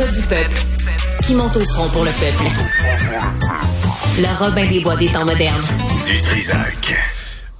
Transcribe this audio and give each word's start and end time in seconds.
gars 0.00 0.06
du 0.06 0.22
peuple 0.22 0.60
qui 1.26 1.34
monte 1.34 1.56
au 1.56 1.60
front 1.60 1.88
pour 1.90 2.04
le 2.04 2.10
peuple. 2.12 2.50
Le 4.18 4.38
Robin 4.38 4.66
des 4.66 4.80
Bois 4.80 4.96
des 4.96 5.08
temps 5.08 5.26
modernes. 5.26 5.60
Du 6.08 6.18
Trisac. 6.22 6.94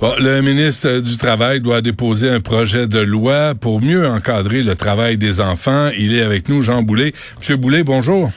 Bon, 0.00 0.14
le 0.18 0.40
ministre 0.40 1.00
du 1.00 1.18
Travail 1.18 1.60
doit 1.60 1.82
déposer 1.82 2.30
un 2.30 2.40
projet 2.40 2.86
de 2.86 2.98
loi 2.98 3.54
pour 3.54 3.82
mieux 3.82 4.08
encadrer 4.08 4.62
le 4.62 4.74
travail 4.74 5.18
des 5.18 5.42
enfants. 5.42 5.90
Il 5.98 6.16
est 6.16 6.22
avec 6.22 6.48
nous, 6.48 6.62
Jean 6.62 6.80
Boulet. 6.82 7.12
Monsieur 7.36 7.56
Boulet, 7.56 7.82
bonjour. 7.82 8.30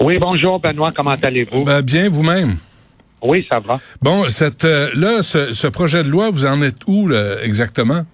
Oui, 0.00 0.18
bonjour 0.18 0.60
Benoît, 0.60 0.92
comment 0.94 1.16
allez-vous? 1.22 1.64
Ben, 1.64 1.80
bien, 1.80 2.10
vous-même. 2.10 2.56
Oui, 3.22 3.46
ça 3.50 3.60
va. 3.60 3.80
Bon, 4.02 4.28
cette 4.28 4.66
euh, 4.66 4.90
là, 4.94 5.22
ce, 5.22 5.54
ce, 5.54 5.66
projet 5.68 6.04
de 6.04 6.08
loi, 6.08 6.28
vous 6.28 6.44
en 6.44 6.60
êtes 6.60 6.86
où 6.86 7.08
là, 7.08 7.36
exactement? 7.42 8.04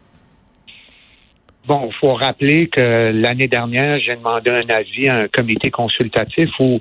Bon, 1.67 1.89
il 1.91 1.95
faut 1.99 2.15
rappeler 2.15 2.69
que 2.69 3.11
l'année 3.13 3.49
dernière, 3.49 3.99
j'ai 3.99 4.15
demandé 4.15 4.51
un 4.51 4.73
avis 4.73 5.09
à 5.09 5.17
un 5.17 5.29
comité 5.29 5.71
consultatif 5.71 6.49
où 6.61 6.81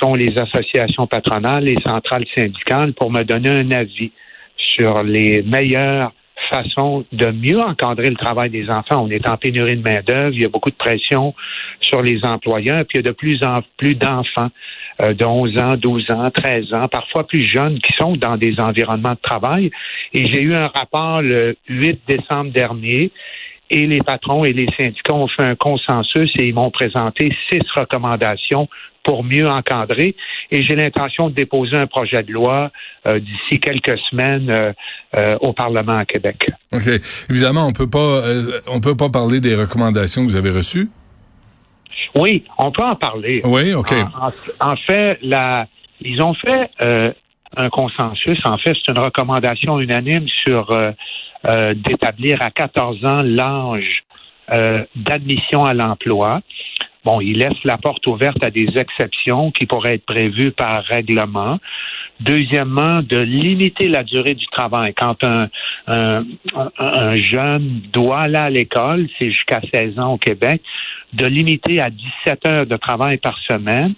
sont 0.00 0.14
les 0.14 0.36
associations 0.36 1.06
patronales, 1.06 1.64
les 1.64 1.78
centrales 1.80 2.24
syndicales, 2.36 2.92
pour 2.94 3.12
me 3.12 3.22
donner 3.22 3.50
un 3.50 3.70
avis 3.70 4.10
sur 4.56 5.04
les 5.04 5.42
meilleures 5.42 6.12
façons 6.50 7.04
de 7.12 7.26
mieux 7.30 7.60
encadrer 7.60 8.10
le 8.10 8.16
travail 8.16 8.50
des 8.50 8.68
enfants. 8.68 9.04
On 9.04 9.10
est 9.10 9.28
en 9.28 9.36
pénurie 9.36 9.76
de 9.76 9.82
main-d'œuvre, 9.82 10.34
il 10.34 10.42
y 10.42 10.44
a 10.44 10.48
beaucoup 10.48 10.70
de 10.70 10.76
pression 10.76 11.32
sur 11.80 12.02
les 12.02 12.18
employeurs, 12.24 12.84
puis 12.86 12.98
il 12.98 13.04
y 13.04 13.08
a 13.08 13.10
de 13.10 13.16
plus 13.16 13.42
en 13.44 13.60
plus 13.76 13.94
d'enfants 13.94 14.50
euh, 15.02 15.14
de 15.14 15.24
11 15.24 15.58
ans, 15.58 15.74
12 15.76 16.10
ans, 16.10 16.30
13 16.30 16.74
ans, 16.74 16.88
parfois 16.88 17.26
plus 17.26 17.46
jeunes, 17.46 17.78
qui 17.78 17.92
sont 17.96 18.16
dans 18.16 18.36
des 18.36 18.58
environnements 18.58 19.12
de 19.12 19.22
travail. 19.22 19.70
Et 20.12 20.26
j'ai 20.32 20.42
eu 20.42 20.54
un 20.54 20.66
rapport 20.66 21.22
le 21.22 21.56
8 21.68 22.00
décembre 22.08 22.50
dernier 22.50 23.12
et 23.70 23.86
les 23.86 23.98
patrons 23.98 24.44
et 24.44 24.52
les 24.52 24.66
syndicats 24.76 25.14
ont 25.14 25.28
fait 25.28 25.44
un 25.44 25.54
consensus 25.54 26.30
et 26.38 26.48
ils 26.48 26.54
m'ont 26.54 26.70
présenté 26.70 27.34
six 27.50 27.62
recommandations 27.74 28.68
pour 29.04 29.22
mieux 29.22 29.48
encadrer. 29.48 30.16
Et 30.50 30.64
j'ai 30.64 30.74
l'intention 30.74 31.28
de 31.28 31.34
déposer 31.34 31.76
un 31.76 31.86
projet 31.86 32.22
de 32.22 32.32
loi 32.32 32.70
euh, 33.06 33.20
d'ici 33.20 33.60
quelques 33.60 33.98
semaines 34.10 34.50
euh, 34.50 34.72
euh, 35.16 35.36
au 35.40 35.52
Parlement 35.52 35.98
à 35.98 36.04
Québec. 36.04 36.50
OK. 36.72 36.88
Évidemment, 37.30 37.66
on 37.66 37.72
peut 37.72 37.88
pas 37.88 38.22
on 38.66 38.80
peut 38.80 38.96
pas 38.96 39.10
parler 39.10 39.40
des 39.40 39.54
recommandations 39.54 40.24
que 40.24 40.30
vous 40.30 40.36
avez 40.36 40.50
reçues? 40.50 40.88
Oui, 42.16 42.44
on 42.58 42.70
peut 42.70 42.82
en 42.82 42.96
parler. 42.96 43.40
Oui, 43.44 43.74
OK. 43.74 43.92
En, 43.92 44.72
en 44.72 44.76
fait, 44.76 45.18
la, 45.22 45.66
ils 46.00 46.22
ont 46.22 46.34
fait 46.34 46.70
un 47.56 47.68
consensus. 47.70 48.38
En 48.44 48.58
fait, 48.58 48.74
c'est 48.74 48.92
une 48.92 48.98
recommandation 48.98 49.80
unanime 49.80 50.26
sur 50.44 50.68
euh, 51.46 51.74
d'établir 51.74 52.40
à 52.40 52.50
14 52.50 53.04
ans 53.04 53.22
l'âge 53.22 54.04
euh, 54.52 54.84
d'admission 54.96 55.64
à 55.64 55.74
l'emploi. 55.74 56.40
Bon, 57.04 57.20
il 57.20 57.38
laisse 57.38 57.62
la 57.64 57.76
porte 57.76 58.06
ouverte 58.06 58.42
à 58.42 58.50
des 58.50 58.68
exceptions 58.76 59.50
qui 59.50 59.66
pourraient 59.66 59.96
être 59.96 60.06
prévues 60.06 60.52
par 60.52 60.82
règlement. 60.84 61.58
Deuxièmement, 62.20 63.02
de 63.02 63.18
limiter 63.18 63.88
la 63.88 64.04
durée 64.04 64.34
du 64.34 64.46
travail. 64.46 64.94
Quand 64.94 65.22
un, 65.22 65.48
un, 65.86 66.24
un 66.78 67.16
jeune 67.18 67.82
doit 67.92 68.20
aller 68.20 68.36
à 68.36 68.48
l'école, 68.50 69.08
c'est 69.18 69.30
jusqu'à 69.30 69.60
16 69.72 69.98
ans 69.98 70.14
au 70.14 70.18
Québec, 70.18 70.62
de 71.14 71.26
limiter 71.26 71.80
à 71.80 71.90
17 71.90 72.46
heures 72.46 72.66
de 72.66 72.76
travail 72.76 73.18
par 73.18 73.38
semaine 73.48 73.94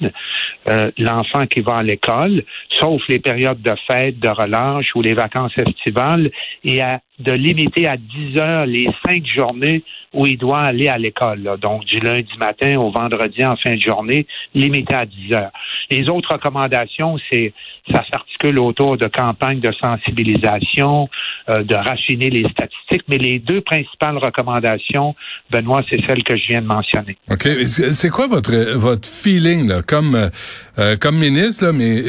euh, 0.69 0.91
l'enfant 0.99 1.47
qui 1.47 1.61
va 1.61 1.77
à 1.77 1.83
l'école, 1.83 2.43
sauf 2.81 3.01
les 3.09 3.19
périodes 3.19 3.63
de 3.63 3.75
fête, 3.87 4.19
de 4.19 4.29
relâche 4.29 4.95
ou 4.95 5.03
les 5.03 5.15
vacances 5.15 5.57
estivales, 5.57 6.31
et 6.65 6.83
à, 6.83 7.01
de 7.19 7.33
limiter 7.33 7.87
à 7.87 7.97
10 7.97 8.39
heures 8.39 8.67
les 8.67 8.89
cinq 9.07 9.25
journées 9.27 9.83
où 10.13 10.27
il 10.27 10.39
doit 10.39 10.61
aller 10.61 10.89
à 10.89 10.99
l'école. 10.99 11.57
Donc, 11.61 11.85
du 11.85 11.97
lundi 11.97 12.33
matin 12.39 12.79
au 12.79 12.91
vendredi 12.91 13.45
en 13.45 13.55
fin 13.57 13.75
de 13.75 13.81
journée, 13.81 14.27
limité 14.55 14.95
à 14.95 15.05
10 15.05 15.33
heures. 15.35 15.51
Les 15.91 16.09
autres 16.09 16.33
recommandations, 16.33 17.17
c'est 17.31 17.53
ça 17.91 18.03
s'articule 18.11 18.59
autour 18.59 18.97
de 18.97 19.07
campagnes 19.07 19.61
de 19.61 19.71
sensibilisation, 19.81 21.09
euh, 21.49 21.63
de 21.63 21.75
raffiner 21.75 22.31
les 22.31 22.49
statistiques, 22.51 23.05
mais 23.09 23.19
les 23.19 23.39
deux 23.39 23.61
principales 23.61 24.19
recommandations, 24.19 25.15
Benoît, 25.51 25.83
c'est 25.89 26.01
celles 26.07 26.25
que 26.25 26.37
je 26.37 26.49
viens 26.49 26.63
de 26.63 26.67
mentionner. 26.67 27.17
OK. 27.31 27.47
C'est 27.67 28.11
quoi 28.11 28.27
votre 28.27 28.77
votre 28.77 29.09
feeling 29.09 29.83
comme 29.83 30.31
euh, 30.79 30.97
comme 30.97 31.17
ministre, 31.17 31.67
là, 31.67 31.73
mais 31.73 32.03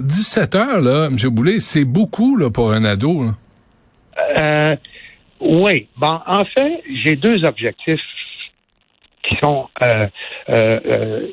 17 0.00 0.54
heures, 0.54 0.80
là, 0.80 1.06
M. 1.06 1.16
Boulay, 1.28 1.60
c'est 1.60 1.84
beaucoup 1.84 2.36
là, 2.36 2.50
pour 2.50 2.72
un 2.72 2.84
ado. 2.84 3.32
Euh, 4.18 4.76
oui. 5.40 5.88
Bon, 5.96 6.20
en 6.26 6.44
fait, 6.44 6.82
j'ai 7.04 7.16
deux 7.16 7.44
objectifs 7.44 8.00
qui 9.22 9.36
sont 9.42 9.68
euh, 9.82 10.06
euh, 10.48 10.80
euh, 10.86 11.26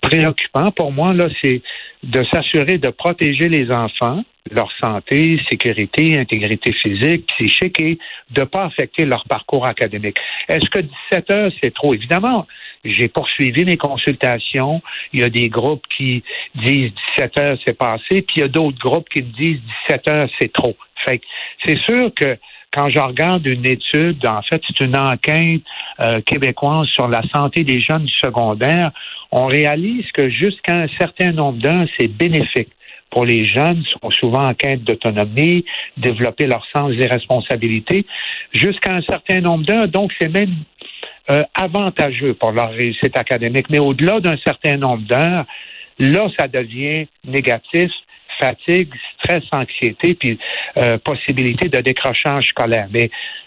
préoccupants 0.00 0.70
pour 0.72 0.92
moi. 0.92 1.12
Là, 1.12 1.28
c'est 1.42 1.62
de 2.02 2.24
s'assurer 2.24 2.78
de 2.78 2.90
protéger 2.90 3.48
les 3.48 3.70
enfants, 3.70 4.22
leur 4.50 4.70
santé, 4.80 5.40
sécurité, 5.50 6.18
intégrité 6.18 6.72
physique, 6.72 7.26
psychique 7.26 7.80
et 7.80 7.98
de 8.30 8.40
ne 8.40 8.44
pas 8.46 8.64
affecter 8.64 9.04
leur 9.04 9.24
parcours 9.24 9.66
académique. 9.66 10.18
Est-ce 10.48 10.68
que 10.70 10.80
17 11.10 11.30
heures, 11.30 11.52
c'est 11.62 11.74
trop? 11.74 11.94
Évidemment, 11.94 12.46
j'ai 12.84 13.08
poursuivi 13.08 13.64
mes 13.64 13.76
consultations. 13.76 14.82
Il 15.12 15.20
y 15.20 15.22
a 15.24 15.28
des 15.28 15.48
groupes 15.48 15.84
qui 15.96 16.22
disent 16.54 16.92
17 17.16 17.38
heures, 17.38 17.58
c'est 17.64 17.76
passé, 17.76 18.22
puis 18.22 18.36
il 18.36 18.40
y 18.40 18.44
a 18.44 18.48
d'autres 18.48 18.78
groupes 18.78 19.08
qui 19.08 19.22
me 19.22 19.32
disent 19.32 19.60
17 19.88 20.08
heures, 20.08 20.28
c'est 20.40 20.52
trop. 20.52 20.76
Fait 21.04 21.20
c'est 21.64 21.78
sûr 21.78 22.12
que 22.14 22.36
quand 22.72 22.90
je 22.90 22.98
regarde 22.98 23.46
une 23.46 23.64
étude, 23.64 24.24
en 24.26 24.42
fait, 24.42 24.60
c'est 24.66 24.84
une 24.84 24.96
enquête 24.96 25.62
euh, 26.00 26.20
québécoise 26.20 26.86
sur 26.88 27.08
la 27.08 27.22
santé 27.34 27.64
des 27.64 27.80
jeunes 27.80 28.04
du 28.04 28.12
secondaire, 28.22 28.90
on 29.32 29.46
réalise 29.46 30.04
que 30.12 30.28
jusqu'à 30.28 30.76
un 30.76 30.88
certain 30.98 31.32
nombre 31.32 31.58
d'heures, 31.58 31.86
c'est 31.98 32.08
bénéfique 32.08 32.68
pour 33.16 33.24
les 33.24 33.48
jeunes, 33.48 33.82
sont 34.02 34.10
souvent 34.10 34.46
en 34.46 34.52
quête 34.52 34.84
d'autonomie, 34.84 35.64
développer 35.96 36.44
leur 36.46 36.62
sens 36.70 36.94
des 36.94 37.06
responsabilités, 37.06 38.04
jusqu'à 38.52 38.92
un 38.92 39.00
certain 39.00 39.40
nombre 39.40 39.64
d'heures. 39.64 39.88
Donc, 39.88 40.12
c'est 40.20 40.28
même 40.28 40.54
euh, 41.30 41.42
avantageux 41.54 42.34
pour 42.34 42.52
leur 42.52 42.70
réussite 42.72 43.16
académique. 43.16 43.70
Mais 43.70 43.78
au-delà 43.78 44.20
d'un 44.20 44.36
certain 44.44 44.76
nombre 44.76 45.04
d'heures, 45.04 45.46
là, 45.98 46.28
ça 46.38 46.46
devient 46.46 47.06
négatif 47.26 47.90
fatigue, 48.38 48.92
stress, 49.14 49.44
anxiété, 49.50 50.14
puis 50.14 50.38
euh, 50.76 50.98
possibilité 50.98 51.70
de 51.70 51.80
décrochage 51.80 52.44
scolaire. 52.48 52.88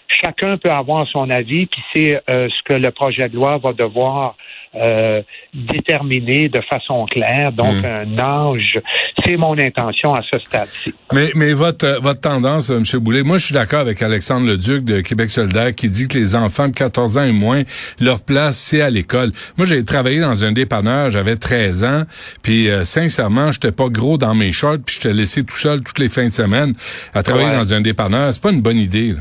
Chacun 0.09 0.57
peut 0.57 0.71
avoir 0.71 1.07
son 1.07 1.29
avis, 1.29 1.67
puis 1.67 1.81
c'est 1.93 2.21
euh, 2.29 2.49
ce 2.49 2.63
que 2.65 2.73
le 2.73 2.91
projet 2.91 3.29
de 3.29 3.35
loi 3.35 3.57
va 3.57 3.73
devoir 3.73 4.35
euh, 4.75 5.23
déterminer 5.53 6.47
de 6.47 6.61
façon 6.61 7.05
claire. 7.05 7.51
Donc, 7.51 7.81
hmm. 7.81 7.85
un 7.85 8.19
âge, 8.19 8.79
c'est 9.25 9.35
mon 9.35 9.57
intention 9.57 10.13
à 10.13 10.21
ce 10.29 10.37
stade-ci. 10.39 10.93
Mais, 11.11 11.29
mais 11.35 11.53
votre, 11.53 11.99
votre 12.01 12.21
tendance, 12.21 12.69
M. 12.69 12.83
Boulay, 12.99 13.23
moi, 13.23 13.37
je 13.37 13.45
suis 13.45 13.53
d'accord 13.53 13.79
avec 13.79 14.01
Alexandre 14.03 14.47
Leduc 14.47 14.83
de 14.83 15.01
Québec 15.01 15.31
solidaire 15.31 15.73
qui 15.73 15.89
dit 15.89 16.07
que 16.07 16.17
les 16.17 16.35
enfants 16.35 16.67
de 16.67 16.73
14 16.73 17.17
ans 17.17 17.23
et 17.23 17.31
moins, 17.31 17.63
leur 17.99 18.23
place, 18.23 18.57
c'est 18.57 18.81
à 18.81 18.91
l'école. 18.91 19.31
Moi, 19.57 19.65
j'ai 19.65 19.83
travaillé 19.83 20.19
dans 20.19 20.45
un 20.45 20.51
dépanneur, 20.51 21.09
j'avais 21.09 21.35
13 21.35 21.83
ans, 21.83 22.03
puis 22.43 22.69
euh, 22.69 22.83
sincèrement, 22.83 23.51
j'étais 23.51 23.71
pas 23.71 23.89
gros 23.89 24.17
dans 24.19 24.35
mes 24.35 24.51
shorts, 24.51 24.77
puis 24.85 24.97
je 24.97 25.01
te 25.01 25.07
laissé 25.07 25.43
tout 25.43 25.57
seul 25.57 25.81
toutes 25.81 25.99
les 25.99 26.09
fins 26.09 26.27
de 26.27 26.33
semaine 26.33 26.73
à 27.15 27.23
travailler 27.23 27.55
dans 27.55 27.73
un 27.73 27.81
dépanneur. 27.81 28.31
C'est 28.33 28.43
pas 28.43 28.51
une 28.51 28.61
bonne 28.61 28.77
idée. 28.77 29.15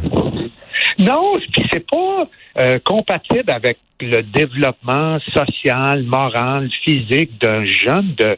Non, 0.99 1.39
puis 1.53 1.63
c'est 1.73 1.87
pas 1.89 2.29
euh, 2.59 2.79
compatible 2.85 3.51
avec 3.51 3.79
le 4.01 4.23
développement 4.23 5.19
social, 5.33 6.03
moral, 6.03 6.69
physique 6.85 7.41
d'un 7.41 7.65
jeune 7.65 8.15
de 8.17 8.37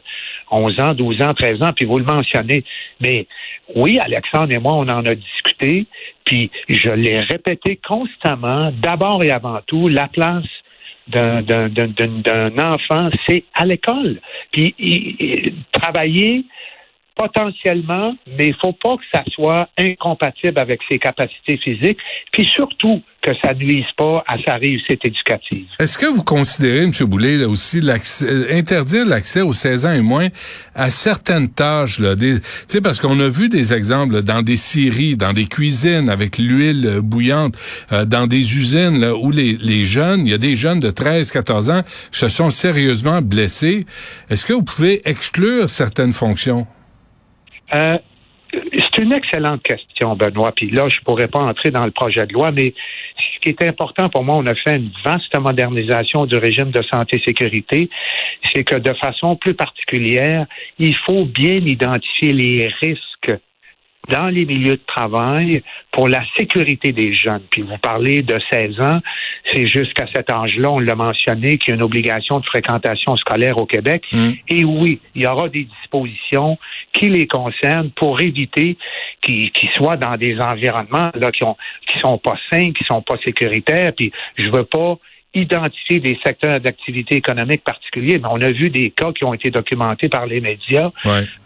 11 0.51 0.79
ans, 0.79 0.93
12 0.93 1.21
ans, 1.21 1.33
13 1.33 1.63
ans, 1.63 1.71
puis 1.75 1.85
vous 1.85 1.97
le 1.97 2.05
mentionnez. 2.05 2.63
Mais 2.99 3.27
oui, 3.75 3.99
Alexandre 3.99 4.53
et 4.53 4.59
moi, 4.59 4.73
on 4.73 4.89
en 4.89 5.05
a 5.05 5.15
discuté, 5.15 5.85
puis 6.25 6.51
je 6.67 6.89
l'ai 6.89 7.19
répété 7.19 7.79
constamment, 7.87 8.71
d'abord 8.71 9.23
et 9.23 9.31
avant 9.31 9.59
tout, 9.65 9.87
la 9.87 10.07
place 10.07 10.45
d'un 11.07 12.57
enfant, 12.57 13.09
c'est 13.27 13.43
à 13.53 13.65
l'école. 13.65 14.19
Puis 14.51 14.75
travailler 15.71 16.45
potentiellement, 17.15 18.15
mais 18.37 18.47
il 18.47 18.55
faut 18.61 18.73
pas 18.73 18.95
que 18.97 19.03
ça 19.11 19.23
soit 19.33 19.69
incompatible 19.77 20.59
avec 20.59 20.79
ses 20.89 20.97
capacités 20.97 21.57
physiques, 21.57 21.99
puis 22.31 22.45
surtout 22.45 23.01
que 23.21 23.31
ça 23.43 23.53
nuise 23.53 23.85
pas 23.97 24.23
à 24.27 24.37
sa 24.43 24.55
réussite 24.55 25.05
éducative. 25.05 25.67
Est-ce 25.79 25.97
que 25.97 26.07
vous 26.07 26.23
considérez, 26.23 26.83
M. 26.83 26.91
Boulay, 27.01 27.37
là 27.37 27.47
aussi, 27.47 27.79
euh, 27.79 28.45
interdire 28.51 29.05
l'accès 29.05 29.41
aux 29.41 29.51
16 29.51 29.85
ans 29.85 29.93
et 29.93 30.01
moins 30.01 30.27
à 30.73 30.89
certaines 30.89 31.49
tâches, 31.49 31.99
là, 31.99 32.15
des, 32.15 32.39
parce 32.81 32.99
qu'on 32.99 33.19
a 33.19 33.29
vu 33.29 33.47
des 33.47 33.73
exemples 33.73 34.23
dans 34.23 34.41
des 34.41 34.57
scieries, 34.57 35.17
dans 35.17 35.33
des 35.33 35.45
cuisines 35.45 36.09
avec 36.09 36.39
l'huile 36.39 36.85
euh, 36.87 37.01
bouillante, 37.01 37.55
euh, 37.91 38.05
dans 38.05 38.25
des 38.25 38.57
usines 38.57 38.99
là, 38.99 39.15
où 39.15 39.29
les, 39.29 39.53
les 39.53 39.85
jeunes, 39.85 40.25
il 40.25 40.31
y 40.31 40.33
a 40.33 40.39
des 40.39 40.55
jeunes 40.55 40.79
de 40.79 40.89
13, 40.89 41.31
14 41.31 41.69
ans 41.69 41.81
se 42.11 42.27
sont 42.27 42.49
sérieusement 42.49 43.21
blessés. 43.21 43.85
Est-ce 44.31 44.45
que 44.45 44.53
vous 44.53 44.63
pouvez 44.63 45.01
exclure 45.07 45.69
certaines 45.69 46.13
fonctions? 46.13 46.65
Euh, 47.75 47.97
c'est 48.51 49.01
une 49.01 49.13
excellente 49.13 49.63
question, 49.63 50.15
Benoît. 50.15 50.51
Puis 50.51 50.69
là, 50.69 50.89
je 50.89 50.99
pourrais 51.05 51.27
pas 51.27 51.39
entrer 51.39 51.71
dans 51.71 51.85
le 51.85 51.91
projet 51.91 52.27
de 52.27 52.33
loi, 52.33 52.51
mais 52.51 52.73
qui 53.41 53.49
est 53.49 53.63
important 53.63 54.09
pour 54.09 54.23
moi, 54.23 54.35
on 54.35 54.45
a 54.45 54.55
fait 54.55 54.75
une 54.75 54.91
vaste 55.03 55.37
modernisation 55.37 56.25
du 56.25 56.37
régime 56.37 56.71
de 56.71 56.81
santé-sécurité, 56.91 57.89
c'est 58.53 58.63
que 58.63 58.75
de 58.75 58.93
façon 58.93 59.35
plus 59.35 59.53
particulière, 59.53 60.45
il 60.79 60.95
faut 61.05 61.25
bien 61.25 61.55
identifier 61.55 62.33
les 62.33 62.67
risques 62.79 63.31
dans 64.09 64.27
les 64.27 64.45
milieux 64.45 64.77
de 64.77 64.85
travail 64.87 65.61
pour 65.91 66.09
la 66.09 66.21
sécurité 66.37 66.91
des 66.91 67.13
jeunes. 67.13 67.43
Puis 67.51 67.61
vous 67.61 67.77
parlez 67.77 68.23
de 68.23 68.39
16 68.51 68.79
ans, 68.81 68.99
c'est 69.53 69.67
jusqu'à 69.67 70.07
cet 70.13 70.29
âge-là, 70.29 70.71
on 70.71 70.79
l'a 70.79 70.95
mentionné, 70.95 71.57
qu'il 71.57 71.69
y 71.69 71.71
a 71.73 71.75
une 71.75 71.83
obligation 71.83 72.39
de 72.39 72.45
fréquentation 72.45 73.15
scolaire 73.17 73.57
au 73.57 73.65
Québec. 73.65 74.03
Mm. 74.11 74.31
Et 74.49 74.65
oui, 74.65 74.99
il 75.13 75.21
y 75.21 75.27
aura 75.27 75.49
des 75.49 75.65
dispositions 75.65 76.57
qui 76.93 77.09
les 77.09 77.27
concernent 77.27 77.91
pour 77.91 78.19
éviter 78.21 78.77
qu'ils 79.21 79.69
soient 79.75 79.97
dans 79.97 80.17
des 80.17 80.39
environnements 80.39 81.11
là 81.15 81.31
qui 81.31 81.43
ont 81.43 81.55
qui 81.87 81.99
sont 81.99 82.17
pas 82.17 82.37
sains, 82.51 82.71
qui 82.73 82.83
sont 82.85 83.01
pas 83.01 83.17
sécuritaires. 83.23 83.91
Puis 83.95 84.11
je 84.37 84.49
veux 84.49 84.65
pas 84.65 84.97
identifier 85.33 85.99
des 85.99 86.19
secteurs 86.25 86.59
d'activité 86.59 87.15
économique 87.15 87.63
particuliers, 87.63 88.19
mais 88.19 88.27
on 88.29 88.41
a 88.41 88.51
vu 88.51 88.69
des 88.69 88.89
cas 88.89 89.13
qui 89.13 89.23
ont 89.23 89.33
été 89.33 89.49
documentés 89.49 90.09
par 90.09 90.25
les 90.25 90.41
médias 90.41 90.91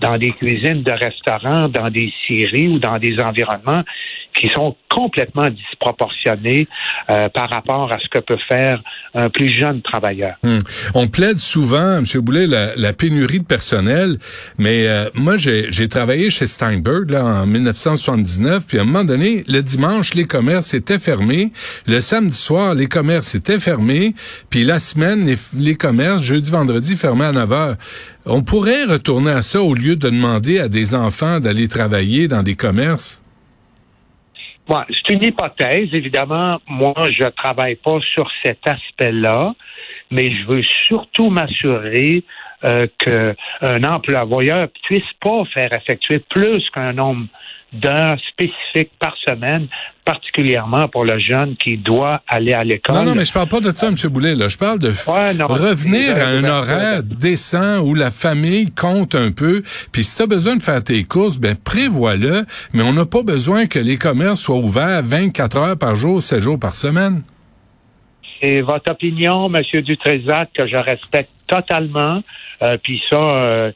dans 0.02 0.18
des 0.18 0.32
cuisines 0.32 0.82
de 0.82 0.92
restaurants, 0.92 1.70
dans 1.70 1.90
des 1.90 2.12
scieries 2.26 2.68
ou 2.68 2.80
dans 2.80 2.98
des 2.98 3.20
environnements 3.20 3.84
qui 4.40 4.50
sont 4.54 4.76
complètement 4.90 5.50
disproportionnés 5.50 6.68
euh, 7.10 7.30
par 7.30 7.50
rapport 7.50 7.92
à 7.92 8.00
ce 8.00 8.08
que 8.10 8.20
peut 8.20 8.38
faire 8.48 8.82
un 9.14 9.30
plus 9.30 9.50
jeune 9.50 9.82
travailleur. 9.82 10.36
Hmm. 10.44 10.60
On 10.94 11.08
plaide 11.08 11.38
souvent, 11.38 11.98
M. 11.98 12.06
Boulet, 12.22 12.48
la, 12.48 12.76
la 12.76 12.94
pénurie 12.94 13.40
de 13.40 13.46
personnel, 13.46 14.18
mais 14.58 14.88
euh, 14.88 15.10
moi, 15.14 15.36
j'ai 15.38 15.90
travaillé 15.90 16.30
chez 16.30 16.48
Steinberg 16.48 17.10
là, 17.10 17.24
en 17.24 17.46
1979, 17.46 18.66
puis 18.68 18.80
à 18.80 18.82
un 18.82 18.86
moment 18.86 19.04
donné, 19.04 19.44
le 19.48 19.62
dimanche, 19.62 20.14
les 20.14 20.26
commerces 20.26 20.74
étaient 20.74 21.00
fermés, 21.00 21.52
le 21.88 22.02
samedi 22.02 22.38
soir, 22.38 22.74
les 22.74 22.88
commerces 22.88 23.36
étaient 23.36 23.60
fermés, 23.60 24.16
puis 24.50 24.64
la 24.64 24.80
semaine, 24.80 25.26
les, 25.26 25.38
les 25.58 25.76
commerces, 25.76 26.24
jeudi, 26.24 26.52
vendredi, 26.52 26.96
fermés 26.96 27.26
à 27.26 27.32
9 27.32 27.52
heures. 27.54 27.76
On 28.26 28.42
pourrait 28.42 28.86
retourner 28.86 29.32
à 29.32 29.42
ça 29.42 29.62
au 29.62 29.74
lieu 29.74 29.96
de 29.96 30.10
demander 30.10 30.60
à 30.60 30.68
des 30.68 30.96
enfants 30.96 31.40
d'aller 31.40 31.68
travailler 31.68 32.28
dans 32.28 32.44
des 32.44 32.56
commerces? 32.56 33.22
C'est 34.68 35.14
une 35.14 35.24
hypothèse. 35.24 35.90
Évidemment, 35.94 36.60
moi, 36.68 36.94
je 37.12 37.26
travaille 37.26 37.76
pas 37.76 38.00
sur 38.14 38.30
cet 38.44 38.60
aspect-là, 38.66 39.54
mais 40.12 40.32
je 40.32 40.48
veux 40.48 40.64
surtout 40.88 41.30
m'assurer 41.30 42.24
euh, 42.64 42.88
qu'un 42.98 43.84
employeur 43.84 44.68
puisse 44.84 45.12
pas 45.22 45.44
faire 45.54 45.72
effectuer 45.74 46.20
plus 46.20 46.68
qu'un 46.72 46.94
nombre 46.94 47.28
d'heures 47.80 48.18
spécifiques 48.32 48.92
par 49.00 49.16
semaine, 49.26 49.68
particulièrement 50.04 50.88
pour 50.88 51.06
le 51.06 51.20
jeune 51.20 51.56
qui 51.58 51.78
doit 51.78 52.22
aller 52.28 52.54
à 52.54 52.64
l'école. 52.64 52.96
Non, 52.96 53.04
non, 53.04 53.16
mais 53.16 53.26
je 53.26 53.34
parle 53.34 53.48
pas 53.48 53.60
de 53.60 53.72
ça, 53.72 53.88
M. 53.88 53.96
Boulet. 54.12 54.36
Là. 54.36 54.48
Je 54.48 54.58
parle 54.58 54.80
de 54.80 54.90
revenir 55.44 56.16
à 56.18 56.28
un 56.30 56.44
horaire 56.44 57.04
décent 57.04 57.80
où 57.80 57.96
la 57.96 58.12
famille 58.12 58.72
compte 58.72 59.16
un 59.16 59.32
peu. 59.32 59.64
Puis 59.92 60.04
si 60.04 60.18
tu 60.18 60.24
as 60.24 60.28
besoin 60.28 60.56
de 60.56 60.64
faire 60.64 60.84
tes 60.84 61.04
courses, 61.04 61.38
ben 61.38 61.56
prévois-le. 61.56 62.46
Mais 62.74 62.84
on 62.84 62.94
n'a 62.94 63.06
pas 63.06 63.24
besoin 63.24 63.68
que 63.68 63.80
les 63.80 63.98
commerces 63.98 64.42
soient 64.42 64.58
ouverts 64.58 65.02
24 65.04 65.58
heures 65.58 65.78
par 65.78 65.96
jour, 65.96 66.22
7 66.22 66.40
jours 66.40 66.60
par 66.60 66.76
semaine. 66.76 67.24
C'est 68.42 68.62
votre 68.62 68.92
opinion, 68.92 69.52
M. 69.54 69.82
Dutrézac, 69.82 70.50
que 70.54 70.68
je 70.68 70.76
respecte 70.76 71.32
totalement. 71.48 72.22
Euh, 72.62 72.78
puis 72.82 73.02
ça, 73.10 73.18
euh, 73.18 73.72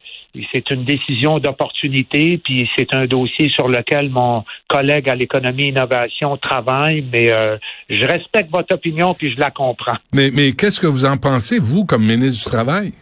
c'est 0.52 0.70
une 0.70 0.84
décision 0.84 1.38
d'opportunité, 1.38 2.38
puis 2.38 2.68
c'est 2.76 2.94
un 2.94 3.06
dossier 3.06 3.50
sur 3.50 3.68
lequel 3.68 4.10
mon 4.10 4.44
collègue 4.68 5.08
à 5.08 5.14
l'économie 5.14 5.64
et 5.64 5.68
innovation 5.68 6.36
travaille, 6.36 7.04
mais 7.12 7.30
euh, 7.30 7.56
je 7.88 8.04
respecte 8.06 8.50
votre 8.50 8.74
opinion, 8.74 9.14
puis 9.14 9.32
je 9.32 9.40
la 9.40 9.50
comprends. 9.50 9.96
Mais, 10.12 10.30
mais 10.32 10.52
qu'est-ce 10.52 10.80
que 10.80 10.86
vous 10.86 11.04
en 11.04 11.16
pensez, 11.16 11.58
vous, 11.58 11.84
comme 11.84 12.04
ministre 12.04 12.44
du 12.44 12.56
Travail? 12.56 12.92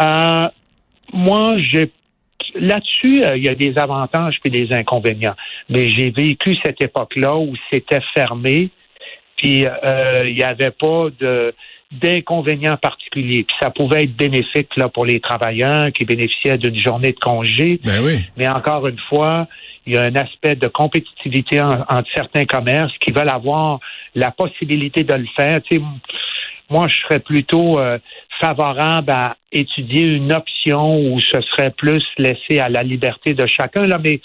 Euh, 0.00 0.48
moi, 1.12 1.56
j'ai 1.70 1.90
là-dessus, 2.54 3.24
euh, 3.24 3.36
il 3.36 3.44
y 3.44 3.48
a 3.48 3.54
des 3.54 3.78
avantages 3.78 4.36
puis 4.42 4.50
des 4.50 4.72
inconvénients. 4.72 5.34
Mais 5.70 5.88
j'ai 5.96 6.10
vécu 6.10 6.56
cette 6.64 6.80
époque-là 6.82 7.36
où 7.36 7.54
c'était 7.70 8.02
fermé, 8.14 8.70
puis 9.36 9.64
il 10.24 10.34
n'y 10.34 10.42
avait 10.42 10.70
pas 10.70 11.08
de 11.18 11.54
d'inconvénients 11.92 12.76
particuliers. 12.76 13.44
Puis 13.44 13.56
ça 13.60 13.70
pouvait 13.70 14.04
être 14.04 14.16
bénéfique 14.16 14.74
là 14.76 14.88
pour 14.88 15.04
les 15.04 15.20
travailleurs 15.20 15.92
qui 15.92 16.04
bénéficiaient 16.04 16.58
d'une 16.58 16.78
journée 16.80 17.12
de 17.12 17.18
congé. 17.18 17.80
Ben 17.84 18.02
oui. 18.02 18.24
Mais 18.36 18.48
encore 18.48 18.86
une 18.88 18.98
fois, 19.08 19.46
il 19.86 19.94
y 19.94 19.96
a 19.96 20.02
un 20.02 20.16
aspect 20.16 20.56
de 20.56 20.66
compétitivité 20.66 21.60
entre 21.60 22.08
certains 22.14 22.44
commerces 22.44 22.92
qui 22.98 23.12
veulent 23.12 23.28
avoir 23.28 23.78
la 24.14 24.32
possibilité 24.32 25.04
de 25.04 25.14
le 25.14 25.26
faire. 25.36 25.60
Tu 25.62 25.76
sais, 25.76 25.82
moi, 26.68 26.88
je 26.88 26.98
serais 27.02 27.20
plutôt 27.20 27.78
euh, 27.78 27.98
favorable 28.40 29.12
à 29.12 29.36
étudier 29.52 30.02
une 30.02 30.32
option 30.32 30.98
où 30.98 31.20
ce 31.20 31.40
serait 31.42 31.70
plus 31.70 32.02
laissé 32.18 32.58
à 32.58 32.68
la 32.68 32.82
liberté 32.82 33.34
de 33.34 33.46
chacun. 33.46 33.82
Là, 33.82 33.98
mais 34.02 34.20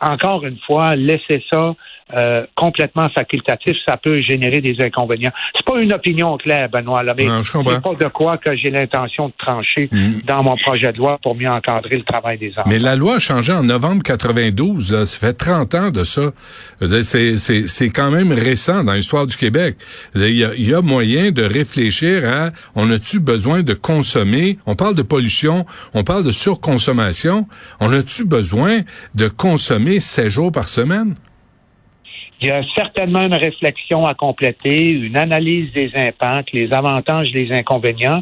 encore 0.00 0.46
une 0.46 0.58
fois, 0.66 0.96
laisser 0.96 1.44
ça 1.52 1.74
euh, 2.14 2.44
complètement 2.56 3.08
facultatif, 3.10 3.76
ça 3.86 3.96
peut 3.96 4.20
générer 4.20 4.60
des 4.60 4.76
inconvénients. 4.80 5.32
C'est 5.54 5.64
pas 5.64 5.80
une 5.80 5.92
opinion 5.92 6.36
claire, 6.36 6.68
Benoît, 6.68 7.02
là, 7.02 7.14
mais 7.16 7.26
c'est 7.44 7.82
pas 7.82 7.94
de 7.94 8.08
quoi 8.08 8.38
que 8.38 8.54
j'ai 8.56 8.70
l'intention 8.70 9.28
de 9.28 9.34
trancher 9.38 9.88
mm. 9.90 10.20
dans 10.26 10.42
mon 10.42 10.56
projet 10.56 10.92
de 10.92 10.98
loi 10.98 11.18
pour 11.22 11.34
mieux 11.34 11.48
encadrer 11.48 11.96
le 11.96 12.04
travail 12.04 12.38
des 12.38 12.52
enfants. 12.56 12.68
Mais 12.68 12.78
la 12.78 12.96
loi 12.96 13.16
a 13.16 13.18
changé 13.18 13.52
en 13.52 13.62
novembre 13.62 14.02
92. 14.02 15.04
Ça 15.04 15.26
fait 15.26 15.32
30 15.32 15.74
ans 15.74 15.90
de 15.90 16.04
ça. 16.04 16.32
C'est 16.80 17.90
quand 17.90 18.10
même 18.10 18.32
récent 18.32 18.84
dans 18.84 18.94
l'histoire 18.94 19.26
du 19.26 19.36
Québec. 19.36 19.76
Il 20.14 20.28
y, 20.30 20.44
a, 20.44 20.54
il 20.54 20.68
y, 20.68 20.74
a, 20.74 20.82
moyen 20.82 21.30
de 21.30 21.42
réfléchir 21.42 22.28
à 22.28 22.50
on 22.74 22.90
a-tu 22.90 23.20
besoin 23.20 23.62
de 23.62 23.74
consommer? 23.74 24.58
On 24.66 24.74
parle 24.74 24.94
de 24.94 25.02
pollution, 25.02 25.64
on 25.94 26.04
parle 26.04 26.24
de 26.24 26.30
surconsommation. 26.30 27.46
On 27.80 27.92
a-tu 27.92 28.24
besoin 28.24 28.80
de 29.14 29.28
consommer 29.28 30.00
16 30.00 30.28
jours 30.28 30.52
par 30.52 30.68
semaine? 30.68 31.14
Il 32.42 32.48
y 32.48 32.50
a 32.50 32.62
certainement 32.74 33.20
une 33.20 33.34
réflexion 33.34 34.04
à 34.04 34.14
compléter, 34.14 34.90
une 34.90 35.16
analyse 35.16 35.72
des 35.72 35.92
impacts, 35.94 36.52
les 36.52 36.72
avantages, 36.72 37.28
les 37.32 37.52
inconvénients. 37.52 38.20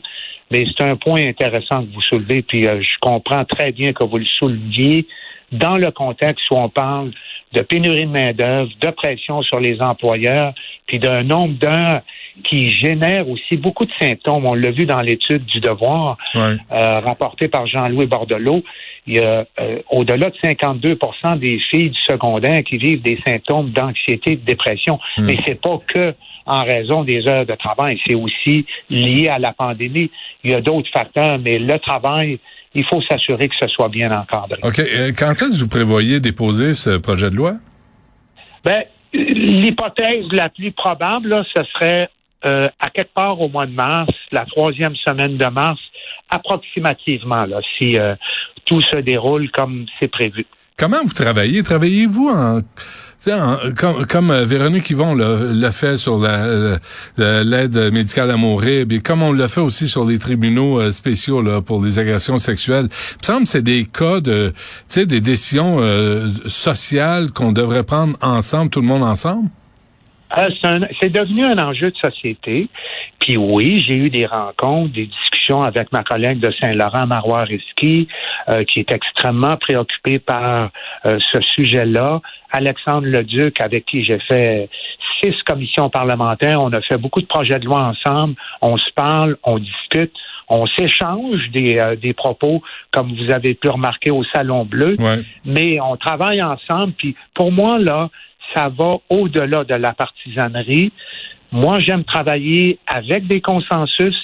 Mais 0.50 0.64
c'est 0.66 0.84
un 0.84 0.96
point 0.96 1.26
intéressant 1.26 1.86
que 1.86 1.94
vous 1.94 2.02
soulevez, 2.02 2.42
puis 2.42 2.66
euh, 2.66 2.82
je 2.82 2.98
comprends 3.00 3.46
très 3.46 3.72
bien 3.72 3.94
que 3.94 4.04
vous 4.04 4.18
le 4.18 4.26
souleviez 4.38 5.06
dans 5.52 5.78
le 5.78 5.90
contexte 5.90 6.44
où 6.50 6.56
on 6.56 6.68
parle 6.68 7.12
de 7.54 7.62
pénurie 7.62 8.04
de 8.04 8.10
main-d'œuvre, 8.10 8.70
de 8.78 8.90
pression 8.90 9.42
sur 9.42 9.58
les 9.58 9.80
employeurs, 9.80 10.52
puis 10.86 10.98
d'un 10.98 11.22
nombre 11.22 11.54
d'heures 11.54 12.02
qui 12.42 12.70
génère 12.70 13.28
aussi 13.28 13.56
beaucoup 13.56 13.84
de 13.84 13.92
symptômes. 13.98 14.46
On 14.46 14.54
l'a 14.54 14.70
vu 14.70 14.86
dans 14.86 15.00
l'étude 15.00 15.44
du 15.46 15.60
devoir 15.60 16.16
euh, 16.36 16.60
rapportée 17.00 17.48
par 17.48 17.66
Jean-Louis 17.66 18.06
Bordelot. 18.06 18.62
Il 19.06 19.14
y 19.14 19.18
a 19.20 19.46
euh, 19.58 19.78
au-delà 19.90 20.30
de 20.30 20.36
52% 20.36 21.38
des 21.38 21.58
filles 21.70 21.90
du 21.90 22.00
secondaire 22.08 22.62
qui 22.62 22.76
vivent 22.76 23.02
des 23.02 23.18
symptômes 23.26 23.70
d'anxiété, 23.70 24.36
de 24.36 24.44
dépression. 24.44 24.98
Hmm. 25.16 25.24
Mais 25.24 25.36
c'est 25.46 25.60
pas 25.60 25.78
que 25.86 26.14
en 26.46 26.64
raison 26.64 27.04
des 27.04 27.26
heures 27.26 27.46
de 27.46 27.54
travail, 27.54 27.98
c'est 28.06 28.14
aussi 28.14 28.66
lié 28.88 29.28
à 29.28 29.38
la 29.38 29.52
pandémie. 29.52 30.10
Il 30.42 30.50
y 30.50 30.54
a 30.54 30.60
d'autres 30.60 30.90
facteurs, 30.92 31.38
mais 31.38 31.58
le 31.58 31.78
travail, 31.78 32.38
il 32.74 32.84
faut 32.84 33.00
s'assurer 33.02 33.48
que 33.48 33.54
ce 33.60 33.68
soit 33.68 33.88
bien 33.88 34.10
encadré. 34.10 34.58
OK. 34.62 34.78
Euh, 34.78 35.12
quand 35.16 35.32
est-ce 35.32 35.58
que 35.58 35.60
vous 35.60 35.68
prévoyez 35.68 36.20
déposer 36.20 36.74
ce 36.74 36.98
projet 36.98 37.30
de 37.30 37.36
loi? 37.36 37.54
Ben, 38.64 38.82
l'hypothèse 39.12 40.26
la 40.32 40.48
plus 40.48 40.72
probable, 40.72 41.44
ce 41.54 41.62
serait 41.74 42.08
euh, 42.44 42.68
à 42.78 42.90
quelque 42.90 43.14
part 43.14 43.40
au 43.40 43.48
mois 43.48 43.66
de 43.66 43.72
mars, 43.72 44.12
la 44.32 44.44
troisième 44.46 44.94
semaine 44.96 45.36
de 45.36 45.46
mars, 45.46 45.80
approximativement, 46.28 47.44
là, 47.44 47.60
si 47.76 47.98
euh, 47.98 48.14
tout 48.64 48.80
se 48.80 48.96
déroule 48.96 49.50
comme 49.50 49.86
c'est 49.98 50.08
prévu. 50.08 50.46
Comment 50.76 51.02
vous 51.04 51.12
travaillez? 51.12 51.62
Travaillez-vous 51.62 52.30
en, 52.30 52.60
comme, 53.76 54.06
comme 54.06 54.30
euh, 54.30 54.44
Véronique 54.44 54.88
Yvon 54.90 55.14
l'a 55.14 55.72
fait 55.72 55.96
sur 55.96 56.18
l'aide 57.18 57.92
médicale 57.92 58.30
à 58.30 58.36
mourir, 58.36 58.86
et 58.90 59.00
comme 59.00 59.22
on 59.22 59.32
l'a 59.32 59.48
fait 59.48 59.60
aussi 59.60 59.88
sur 59.88 60.04
les 60.06 60.18
tribunaux 60.18 60.80
euh, 60.80 60.90
spéciaux 60.92 61.42
là, 61.42 61.60
pour 61.60 61.84
les 61.84 61.98
agressions 61.98 62.38
sexuelles. 62.38 62.84
Me 62.84 63.22
semble 63.22 63.46
c'est 63.46 63.62
des 63.62 63.84
cas 63.84 64.20
de, 64.20 64.54
des 64.96 65.20
décisions 65.20 65.78
euh, 65.80 66.28
sociales 66.46 67.30
qu'on 67.32 67.52
devrait 67.52 67.84
prendre 67.84 68.16
ensemble, 68.22 68.70
tout 68.70 68.80
le 68.80 68.86
monde 68.86 69.02
ensemble. 69.02 69.50
C'est 71.00 71.10
devenu 71.10 71.44
un 71.44 71.58
enjeu 71.58 71.90
de 71.90 71.96
société. 71.96 72.68
Puis 73.20 73.36
oui, 73.36 73.82
j'ai 73.86 73.94
eu 73.94 74.10
des 74.10 74.26
rencontres, 74.26 74.92
des 74.92 75.06
discussions 75.06 75.62
avec 75.62 75.92
ma 75.92 76.02
collègue 76.02 76.38
de 76.40 76.52
Saint-Laurent, 76.60 77.06
Marois 77.06 77.42
Risky, 77.42 78.08
euh, 78.48 78.64
qui 78.64 78.80
est 78.80 78.92
extrêmement 78.92 79.56
préoccupée 79.56 80.18
par 80.18 80.70
euh, 81.04 81.18
ce 81.32 81.40
sujet-là. 81.40 82.20
Alexandre 82.52 83.06
Leduc, 83.06 83.60
avec 83.60 83.86
qui 83.86 84.04
j'ai 84.04 84.18
fait 84.20 84.68
six 85.20 85.34
commissions 85.44 85.90
parlementaires, 85.90 86.60
on 86.60 86.72
a 86.72 86.80
fait 86.80 86.96
beaucoup 86.96 87.20
de 87.20 87.26
projets 87.26 87.58
de 87.58 87.66
loi 87.66 87.80
ensemble, 87.80 88.34
on 88.62 88.76
se 88.76 88.90
parle, 88.94 89.36
on 89.44 89.58
discute 89.58 90.12
on 90.50 90.66
s'échange 90.66 91.48
des, 91.52 91.78
euh, 91.78 91.94
des 91.94 92.12
propos, 92.12 92.60
comme 92.90 93.14
vous 93.14 93.30
avez 93.30 93.54
pu 93.54 93.68
remarquer 93.68 94.10
au 94.10 94.24
Salon 94.24 94.64
Bleu, 94.64 94.96
mais 95.44 95.80
on 95.80 95.96
travaille 95.96 96.42
ensemble. 96.42 96.92
Puis 96.94 97.14
pour 97.34 97.52
moi, 97.52 97.78
là, 97.78 98.10
ça 98.54 98.68
va 98.68 98.96
au-delà 99.08 99.64
de 99.64 99.74
la 99.74 99.92
partisanerie. 99.92 100.92
Moi, 101.52 101.80
j'aime 101.80 102.04
travailler 102.04 102.78
avec 102.86 103.26
des 103.26 103.40
consensus. 103.40 104.16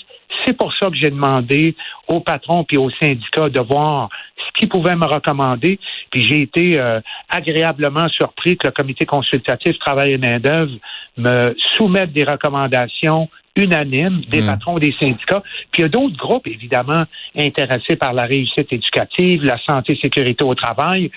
C'est 0.44 0.56
pour 0.56 0.72
ça 0.74 0.90
que 0.90 0.96
j'ai 0.96 1.10
demandé 1.10 1.74
aux 2.08 2.20
patrons 2.20 2.64
puis 2.64 2.76
aux 2.76 2.90
syndicats 2.90 3.48
de 3.48 3.60
voir 3.60 4.08
ce 4.36 4.58
qu'ils 4.58 4.68
pouvaient 4.68 4.96
me 4.96 5.06
recommander. 5.06 5.78
Puis 6.10 6.26
j'ai 6.26 6.42
été 6.42 6.78
euh, 6.78 7.00
agréablement 7.28 8.08
surpris 8.08 8.56
que 8.56 8.68
le 8.68 8.72
comité 8.72 9.06
consultatif 9.06 9.78
Travail 9.78 10.12
et 10.12 10.18
main-d'œuvre 10.18 10.72
me 11.16 11.54
soumette 11.76 12.12
des 12.12 12.24
recommandations 12.24 13.28
unanimes 13.56 14.20
des 14.28 14.42
hmm. 14.42 14.46
patrons 14.46 14.78
des 14.78 14.94
syndicats. 15.00 15.42
Puis 15.72 15.80
il 15.80 15.82
y 15.82 15.84
a 15.86 15.88
d'autres 15.88 16.16
groupes, 16.16 16.46
évidemment, 16.46 17.04
intéressés 17.36 17.96
par 17.96 18.12
la 18.12 18.24
réussite 18.24 18.72
éducative, 18.72 19.42
la 19.44 19.58
santé, 19.66 19.98
sécurité 20.00 20.44
au 20.44 20.54
travail. 20.54 21.10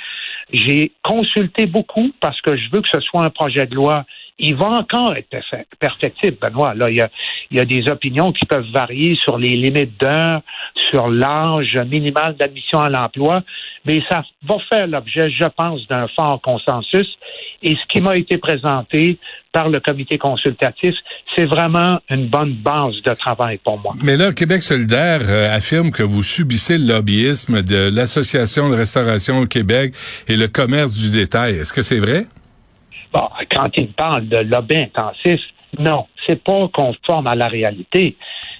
J'ai 0.52 0.92
consulté 1.04 1.66
beaucoup 1.66 2.12
parce 2.22 2.40
que 2.42 2.56
je 2.56 2.70
veux 2.72 2.82
que 2.82 2.90
ce 2.92 3.00
soit 3.02 3.24
un 3.24 3.30
projet 3.30 3.66
de 3.66 3.76
loi 3.76 4.06
il 4.40 4.56
va 4.56 4.68
encore 4.68 5.16
être 5.16 5.36
perfectible, 5.80 6.38
Benoît. 6.42 6.74
Là, 6.74 6.90
il 6.90 7.06
y, 7.52 7.60
a, 7.60 7.66
des 7.66 7.90
opinions 7.90 8.32
qui 8.32 8.46
peuvent 8.46 8.70
varier 8.72 9.16
sur 9.16 9.38
les 9.38 9.56
limites 9.56 10.00
d'heures, 10.00 10.42
sur 10.90 11.10
l'âge 11.10 11.78
minimal 11.90 12.36
d'admission 12.38 12.80
à 12.80 12.90
l'emploi, 12.90 13.44
mais 13.86 14.02
ça 14.10 14.24
va 14.44 14.58
faire 14.70 14.88
l'objet, 14.88 15.30
je 15.30 15.46
pense, 15.46 15.86
d'un 15.88 16.08
fort 16.08 16.40
consensus. 16.42 17.18
Et 17.62 17.76
ce 17.76 17.86
qui 17.90 18.00
m'a 18.00 18.16
été 18.16 18.38
présenté 18.38 19.18
par 19.52 19.68
le 19.68 19.80
comité 19.82 20.18
consultatif, 20.18 20.96
c'est 21.40 21.46
vraiment 21.46 22.00
une 22.10 22.28
bonne 22.28 22.52
base 22.52 23.02
de 23.02 23.14
travail 23.14 23.58
pour 23.64 23.80
moi. 23.80 23.94
Mais 24.04 24.18
là, 24.18 24.34
Québec 24.34 24.62
solidaire 24.62 25.22
euh, 25.30 25.56
affirme 25.56 25.90
que 25.92 26.04
vous 26.04 26.22
subissez 26.22 26.78
le 26.78 26.94
lobbyisme 26.94 27.62
de 27.62 27.90
l'Association 27.96 28.70
de 28.70 28.76
restauration 28.76 29.40
au 29.40 29.46
Québec 29.46 29.94
et 30.28 30.36
le 30.36 30.50
commerce 30.50 30.94
du 31.02 31.18
détail. 31.18 31.56
Est-ce 31.56 31.72
que 31.72 31.82
c'est 31.82 32.00
vrai? 32.00 32.26
Bon, 33.14 33.30
quand 33.50 33.70
il 33.78 33.88
parle 33.94 34.28
de 34.28 34.38
lobby 34.40 34.76
intensif, 34.76 35.40
non, 35.80 36.08
c'est 36.28 36.44
pas 36.44 36.68
conforme 36.74 37.28
à 37.28 37.36
la 37.36 37.48
réalité. 37.48 38.18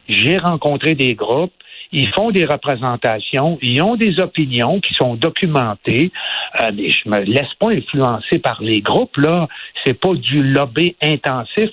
J'ai 0.08 0.38
rencontré 0.38 0.96
des 0.96 1.16
groupes, 1.16 1.52
ils 1.92 2.10
font 2.14 2.32
des 2.32 2.46
représentations, 2.46 3.60
ils 3.62 3.82
ont 3.82 3.98
des 3.98 4.22
opinions 4.22 4.80
qui 4.80 4.94
sont 4.94 5.16
documentées, 5.16 6.12
euh, 6.62 6.72
mais 6.74 6.90
je 6.90 7.10
me 7.10 7.20
laisse 7.26 7.54
pas 7.60 7.72
influencer 7.72 8.40
par 8.40 8.62
les 8.62 8.80
groupes 8.80 9.18
là. 9.18 9.50
C'est 9.84 10.00
pas 10.00 10.14
du 10.14 10.44
lobby 10.44 10.96
intensif. 11.02 11.70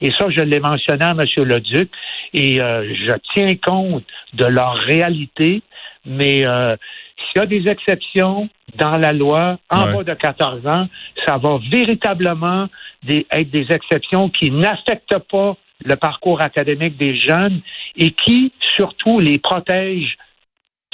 Et 0.00 0.10
ça, 0.18 0.28
je 0.30 0.40
l'ai 0.40 0.60
mentionné 0.60 1.04
à 1.04 1.10
M. 1.10 1.24
Leduc, 1.44 1.90
et 2.32 2.60
euh, 2.60 2.94
je 2.94 3.12
tiens 3.34 3.54
compte 3.56 4.04
de 4.34 4.44
leur 4.44 4.74
réalité, 4.74 5.62
mais 6.06 6.46
euh, 6.46 6.76
s'il 7.16 7.42
y 7.42 7.44
a 7.44 7.46
des 7.46 7.70
exceptions 7.70 8.48
dans 8.76 8.96
la 8.96 9.12
loi 9.12 9.58
en 9.68 9.92
bas 9.92 10.04
de 10.04 10.14
14 10.14 10.66
ans, 10.66 10.88
ça 11.26 11.36
va 11.36 11.58
véritablement 11.70 12.68
être 13.08 13.50
des 13.50 13.66
exceptions 13.70 14.28
qui 14.30 14.50
n'affectent 14.50 15.18
pas 15.30 15.56
le 15.84 15.96
parcours 15.96 16.40
académique 16.40 16.96
des 16.96 17.18
jeunes 17.18 17.60
et 17.96 18.12
qui, 18.12 18.52
surtout, 18.76 19.18
les 19.18 19.38
protègent 19.38 20.16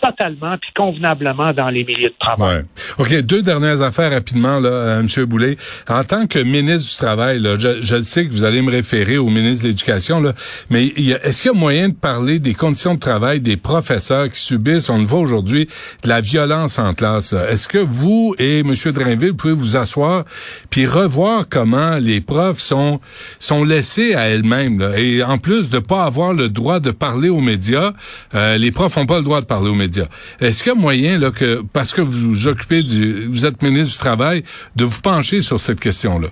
totalement 0.00 0.56
puis 0.58 0.70
convenablement 0.74 1.52
dans 1.52 1.70
les 1.70 1.84
milieux 1.84 2.10
de 2.10 2.14
travail. 2.18 2.62
OK, 2.98 3.14
deux 3.22 3.42
dernières 3.42 3.82
affaires 3.82 4.12
rapidement 4.12 4.60
là, 4.60 4.68
euh, 4.68 5.00
M. 5.00 5.24
Boulay. 5.24 5.56
En 5.88 6.04
tant 6.04 6.26
que 6.26 6.38
ministre 6.38 6.88
du 6.88 6.96
Travail, 6.96 7.40
là, 7.40 7.56
je, 7.58 7.80
je 7.82 8.00
sais 8.00 8.26
que 8.26 8.32
vous 8.32 8.44
allez 8.44 8.62
me 8.62 8.70
référer 8.70 9.18
au 9.18 9.28
ministre 9.28 9.64
de 9.64 9.68
l'Éducation, 9.68 10.20
là, 10.20 10.34
mais 10.70 10.86
est-ce 10.86 11.42
qu'il 11.42 11.52
y 11.52 11.54
a 11.54 11.58
moyen 11.58 11.88
de 11.88 11.94
parler 11.94 12.38
des 12.38 12.54
conditions 12.54 12.94
de 12.94 13.00
travail 13.00 13.40
des 13.40 13.56
professeurs 13.56 14.30
qui 14.30 14.40
subissent, 14.40 14.88
on 14.88 14.98
le 14.98 15.04
voit 15.04 15.20
aujourd'hui, 15.20 15.68
de 16.02 16.08
la 16.08 16.20
violence 16.20 16.78
en 16.78 16.94
classe? 16.94 17.32
Est-ce 17.32 17.68
que 17.68 17.78
vous 17.78 18.34
et 18.38 18.60
M. 18.60 18.74
Drainville 18.92 19.34
pouvez 19.34 19.54
vous 19.54 19.76
asseoir 19.76 20.24
puis 20.70 20.86
revoir 20.86 21.48
comment 21.48 21.96
les 21.96 22.20
profs 22.20 22.58
sont 22.58 23.00
sont 23.38 23.64
laissés 23.64 24.14
à 24.14 24.28
elles-mêmes 24.28 24.92
et 24.96 25.22
en 25.22 25.38
plus 25.38 25.70
de 25.70 25.78
pas 25.78 26.04
avoir 26.04 26.32
le 26.32 26.48
droit 26.48 26.80
de 26.80 26.90
parler 26.90 27.28
aux 27.28 27.40
médias, 27.40 27.92
euh, 28.34 28.56
les 28.56 28.70
profs 28.70 28.96
n'ont 28.96 29.06
pas 29.06 29.18
le 29.18 29.24
droit 29.24 29.40
de 29.40 29.46
parler 29.46 29.70
aux 29.70 29.74
médias 29.74 30.06
est-ce 30.40 30.62
qu'il 30.62 30.72
y 30.72 30.76
a 30.76 30.78
moyen, 30.78 31.18
là, 31.18 31.30
que, 31.30 31.62
parce 31.72 31.92
que 31.92 32.00
vous 32.00 32.28
vous 32.28 32.48
occupez 32.48 32.82
vous 32.86 33.46
êtes 33.46 33.62
ministre 33.62 33.92
du 33.92 33.98
Travail, 33.98 34.42
de 34.76 34.84
vous 34.84 35.00
pencher 35.00 35.40
sur 35.42 35.60
cette 35.60 35.80
question-là? 35.80 36.28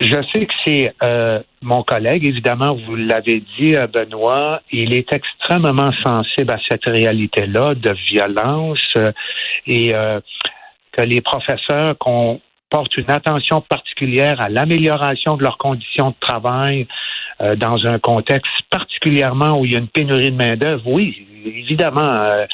Je 0.00 0.16
sais 0.32 0.46
que 0.46 0.52
c'est 0.64 0.94
euh, 1.02 1.40
mon 1.60 1.82
collègue, 1.82 2.26
évidemment, 2.26 2.74
vous 2.74 2.96
l'avez 2.96 3.44
dit, 3.58 3.76
euh, 3.76 3.86
Benoît, 3.86 4.62
il 4.72 4.94
est 4.94 5.12
extrêmement 5.12 5.92
sensible 6.02 6.50
à 6.54 6.58
cette 6.70 6.86
réalité-là 6.86 7.74
de 7.74 7.94
violence 8.10 8.78
euh, 8.96 9.12
et 9.66 9.92
que 10.92 11.02
les 11.02 11.20
professeurs 11.20 11.98
qu'on 11.98 12.40
porte 12.70 12.96
une 12.96 13.10
attention 13.10 13.60
particulière 13.60 14.40
à 14.40 14.48
l'amélioration 14.48 15.36
de 15.36 15.42
leurs 15.42 15.58
conditions 15.58 16.10
de 16.10 16.14
travail 16.20 16.86
dans 17.56 17.86
un 17.86 17.98
contexte 17.98 18.52
particulièrement 18.70 19.58
où 19.58 19.64
il 19.64 19.72
y 19.72 19.76
a 19.76 19.78
une 19.78 19.88
pénurie 19.88 20.30
de 20.30 20.36
main-d'œuvre. 20.36 20.82
Oui, 20.86 21.26
évidemment, 21.44 22.46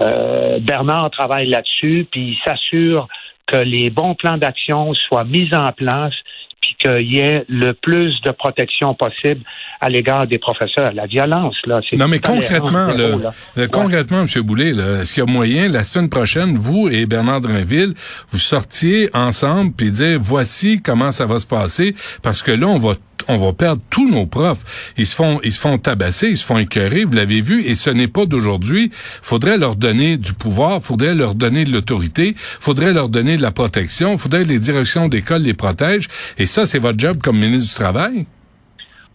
euh, 0.00 0.58
Bernard 0.60 1.10
travaille 1.10 1.48
là-dessus, 1.48 2.06
puis 2.10 2.32
il 2.32 2.38
s'assure 2.44 3.08
que 3.46 3.56
les 3.56 3.90
bons 3.90 4.14
plans 4.14 4.38
d'action 4.38 4.94
soient 4.94 5.24
mis 5.24 5.52
en 5.54 5.70
place, 5.72 6.14
puis 6.60 6.76
qu'il 6.78 7.14
y 7.14 7.18
ait 7.18 7.44
le 7.48 7.72
plus 7.72 8.14
de 8.22 8.30
protection 8.30 8.94
possible 8.94 9.42
à 9.80 9.90
l'égard 9.90 10.26
des 10.26 10.38
professeurs. 10.38 10.92
La 10.94 11.06
violence, 11.06 11.56
là, 11.66 11.80
c'est 11.88 11.96
non 11.96 12.08
mais 12.08 12.20
concrètement, 12.20 12.86
là, 12.86 13.30
euh, 13.58 13.68
concrètement, 13.70 14.22
M. 14.22 14.42
Boulay, 14.42 14.70
est-ce 14.70 15.12
qu'il 15.12 15.24
y 15.24 15.28
a 15.28 15.30
moyen 15.30 15.68
la 15.68 15.82
semaine 15.82 16.08
prochaine, 16.08 16.56
vous 16.56 16.88
et 16.88 17.04
Bernard 17.04 17.42
Drinville, 17.42 17.92
vous 18.28 18.38
sortiez 18.38 19.10
ensemble 19.12 19.72
puis 19.76 19.90
dire 19.90 20.18
voici 20.18 20.80
comment 20.80 21.10
ça 21.10 21.26
va 21.26 21.38
se 21.38 21.46
passer, 21.46 21.94
parce 22.22 22.42
que 22.42 22.52
là 22.52 22.66
on 22.66 22.78
va 22.78 22.94
on 23.28 23.36
va 23.36 23.52
perdre 23.52 23.82
tous 23.90 24.08
nos 24.10 24.26
profs. 24.26 24.92
Ils 24.96 25.06
se 25.06 25.16
font, 25.16 25.78
tabasser, 25.78 26.28
ils 26.28 26.36
se 26.36 26.46
font 26.46 26.58
écœurer, 26.58 27.04
vous 27.04 27.12
l'avez 27.14 27.40
vu, 27.40 27.64
et 27.64 27.74
ce 27.74 27.90
n'est 27.90 28.08
pas 28.08 28.26
d'aujourd'hui. 28.26 28.90
Faudrait 28.92 29.58
leur 29.58 29.76
donner 29.76 30.16
du 30.16 30.34
pouvoir, 30.34 30.80
faudrait 30.80 31.14
leur 31.14 31.34
donner 31.34 31.64
de 31.64 31.72
l'autorité, 31.72 32.34
faudrait 32.36 32.92
leur 32.92 33.08
donner 33.08 33.36
de 33.36 33.42
la 33.42 33.52
protection, 33.52 34.16
faudrait 34.16 34.44
que 34.44 34.48
les 34.48 34.58
directions 34.58 35.08
d'école 35.08 35.42
les 35.42 35.54
protègent. 35.54 36.08
Et 36.38 36.46
ça, 36.46 36.66
c'est 36.66 36.78
votre 36.78 36.98
job 36.98 37.16
comme 37.22 37.38
ministre 37.38 37.68
du 37.70 37.74
Travail? 37.74 38.26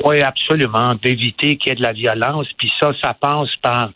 Oui, 0.04 0.22
absolument, 0.22 0.96
d'éviter 1.04 1.58
qu'il 1.58 1.70
y 1.70 1.72
ait 1.74 1.75
de 1.75 1.82
la 1.82 1.92
violence. 1.92 2.48
Puis 2.58 2.72
ça, 2.80 2.92
ça 3.01 3.13
passe 3.13 3.50
par 3.62 3.92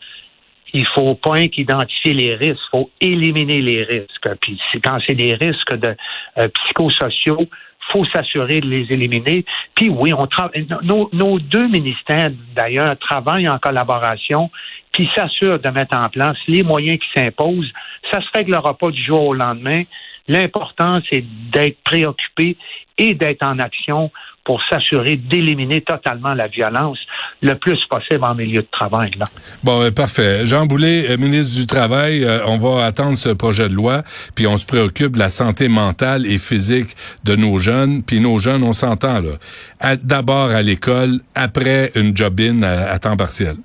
il 0.74 0.86
faut 0.92 1.14
pas 1.14 1.46
qu'identifier 1.46 2.14
les 2.14 2.34
risques, 2.34 2.60
il 2.66 2.70
faut 2.70 2.90
éliminer 3.00 3.60
les 3.60 3.84
risques. 3.84 4.28
Puis 4.40 4.58
quand 4.82 4.98
c'est 5.06 5.14
des 5.14 5.34
risques 5.34 5.74
de 5.76 5.96
euh, 6.36 6.48
psychosociaux, 6.48 7.48
faut 7.92 8.04
s'assurer 8.06 8.60
de 8.60 8.68
les 8.68 8.92
éliminer. 8.92 9.44
Puis 9.74 9.88
oui, 9.88 10.12
on 10.12 10.26
travaille. 10.26 10.66
Nos, 10.82 11.38
deux 11.38 11.68
ministères, 11.68 12.30
d'ailleurs, 12.56 12.98
travaillent 12.98 13.48
en 13.48 13.58
collaboration, 13.58 14.50
puis 14.92 15.08
s'assurent 15.14 15.58
de 15.58 15.68
mettre 15.70 15.98
en 15.98 16.08
place 16.08 16.36
les 16.48 16.62
moyens 16.62 16.98
qui 16.98 17.20
s'imposent. 17.20 17.72
Ça 18.10 18.20
se 18.20 18.28
réglera 18.34 18.76
pas 18.76 18.90
du 18.90 19.02
jour 19.02 19.28
au 19.28 19.34
lendemain. 19.34 19.82
L'important, 20.28 21.00
c'est 21.10 21.24
d'être 21.52 21.78
préoccupé 21.84 22.56
et 22.96 23.14
d'être 23.14 23.42
en 23.42 23.58
action 23.58 24.10
pour 24.44 24.60
s'assurer 24.70 25.16
d'éliminer 25.16 25.80
totalement 25.80 26.34
la 26.34 26.48
violence 26.48 26.98
le 27.42 27.54
plus 27.54 27.78
possible 27.88 28.24
en 28.24 28.34
milieu 28.34 28.62
de 28.62 28.68
travail. 28.70 29.10
Là. 29.18 29.24
Bon, 29.62 29.82
euh, 29.82 29.90
parfait. 29.90 30.44
Jean 30.44 30.66
Boulet, 30.66 31.10
euh, 31.10 31.16
ministre 31.16 31.58
du 31.58 31.66
Travail, 31.66 32.24
euh, 32.24 32.46
on 32.46 32.58
va 32.58 32.84
attendre 32.84 33.16
ce 33.16 33.30
projet 33.30 33.68
de 33.68 33.74
loi, 33.74 34.02
puis 34.34 34.46
on 34.46 34.56
se 34.56 34.66
préoccupe 34.66 35.12
de 35.12 35.18
la 35.18 35.30
santé 35.30 35.68
mentale 35.68 36.26
et 36.26 36.38
physique 36.38 36.94
de 37.24 37.36
nos 37.36 37.58
jeunes, 37.58 38.02
puis 38.02 38.20
nos 38.20 38.38
jeunes, 38.38 38.62
on 38.62 38.72
s'entend 38.72 39.20
là. 39.20 39.96
D'abord 40.02 40.50
à 40.50 40.62
l'école, 40.62 41.20
après 41.34 41.90
une 41.94 42.16
job-in 42.16 42.62
à, 42.62 42.98
temps 42.98 43.16
partiel. 43.16 43.56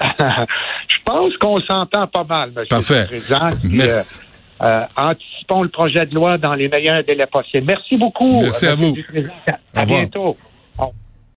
Je 0.00 0.96
pense 1.04 1.36
qu'on 1.38 1.60
s'entend 1.60 2.06
pas 2.06 2.24
mal, 2.24 2.52
M. 2.56 2.64
Parfait. 2.68 3.02
le 3.02 3.06
Président. 3.06 3.50
Merci. 3.64 4.20
Euh, 4.20 4.27
anticipons 4.60 5.62
le 5.62 5.68
projet 5.68 6.06
de 6.06 6.14
loi 6.14 6.38
dans 6.38 6.54
les 6.54 6.68
meilleurs 6.68 7.04
délais 7.04 7.26
possibles. 7.26 7.66
Merci 7.66 7.96
beaucoup. 7.96 8.40
Merci 8.42 8.66
à 8.66 8.74
vous. 8.74 8.94
À 9.74 9.84
bientôt. 9.84 10.36